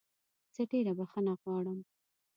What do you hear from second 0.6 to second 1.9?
ډېره بخښنه غواړم.